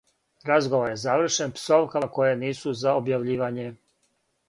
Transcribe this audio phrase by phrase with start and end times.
[0.49, 3.73] Разговор је завршен псовкама које нису за објављивање.